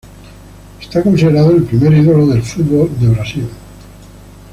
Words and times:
Es 0.79 1.03
considerado 1.03 1.51
el 1.51 1.61
primer 1.61 1.93
ídolo 1.93 2.25
del 2.25 2.41
fútbol 2.41 2.89
de 2.99 3.07
Brasil. 3.09 3.47